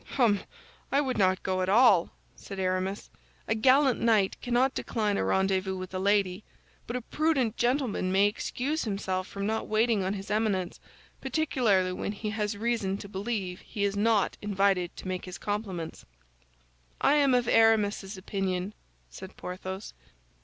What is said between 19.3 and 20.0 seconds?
Porthos.